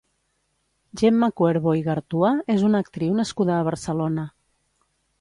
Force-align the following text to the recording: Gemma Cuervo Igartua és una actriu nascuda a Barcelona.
Gemma 1.01 1.29
Cuervo 1.41 1.75
Igartua 1.81 2.33
és 2.57 2.65
una 2.71 2.83
actriu 2.87 3.23
nascuda 3.23 3.57
a 3.63 3.71
Barcelona. 3.73 4.29